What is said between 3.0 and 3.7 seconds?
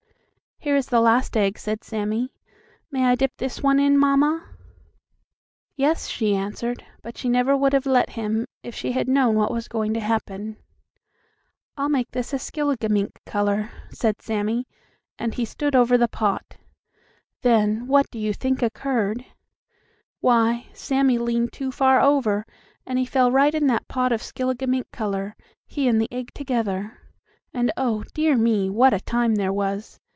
I dip this